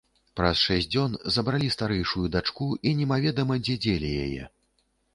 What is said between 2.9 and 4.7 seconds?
немаведама дзе дзелі яе.